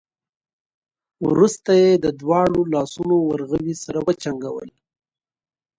وروسته 1.27 1.71
يې 1.81 1.91
د 2.03 2.05
دواړو 2.21 2.59
لاسونو 2.73 3.15
ورغوي 3.29 3.75
سره 3.83 3.99
وجنګول. 4.07 4.69